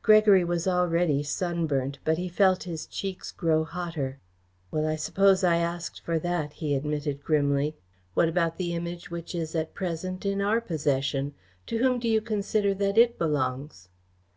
Gregory 0.00 0.44
was 0.44 0.68
already 0.68 1.24
sunburnt, 1.24 1.98
but 2.04 2.16
he 2.16 2.28
felt 2.28 2.62
his 2.62 2.86
cheeks 2.86 3.32
grow 3.32 3.64
hotter. 3.64 4.20
"Well, 4.70 4.86
I 4.86 4.94
suppose 4.94 5.42
I 5.42 5.56
asked 5.56 6.00
for 6.04 6.20
that," 6.20 6.52
he 6.52 6.76
admitted 6.76 7.24
grimly. 7.24 7.74
"What 8.14 8.28
about 8.28 8.58
the 8.58 8.74
Image, 8.74 9.10
which 9.10 9.34
is 9.34 9.56
at 9.56 9.74
present 9.74 10.24
in 10.24 10.40
our 10.40 10.60
possession? 10.60 11.34
To 11.66 11.78
whom 11.78 11.98
do 11.98 12.08
you 12.08 12.20
consider 12.20 12.74
that 12.74 12.96
it 12.96 13.18
belongs?" 13.18 13.88